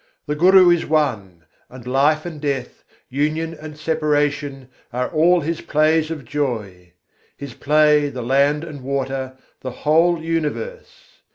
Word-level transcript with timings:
The 0.25 0.33
Guru 0.35 0.71
is 0.71 0.83
One: 0.87 1.43
and 1.69 1.85
life 1.85 2.25
and 2.25 2.41
death., 2.41 2.83
union 3.07 3.53
and 3.53 3.77
separation, 3.77 4.69
are 4.91 5.07
all 5.09 5.41
His 5.41 5.61
plays 5.61 6.09
of 6.09 6.25
joy! 6.25 6.93
His 7.37 7.53
play 7.53 8.09
the 8.09 8.23
land 8.23 8.63
and 8.63 8.81
water, 8.81 9.37
the 9.59 9.69
whole 9.85 10.19
universe! 10.19 11.21